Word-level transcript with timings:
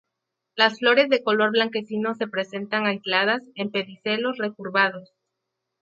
Las 0.55 0.79
flores 0.79 1.09
de 1.09 1.21
color 1.21 1.51
blanquecino 1.51 2.15
se 2.15 2.25
presentan 2.27 2.87
aisladas, 2.87 3.43
en 3.53 3.69
pedicelos 3.69 4.39
recurvados. 4.39 5.13